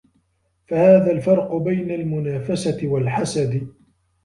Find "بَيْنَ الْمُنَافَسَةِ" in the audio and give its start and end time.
1.55-2.87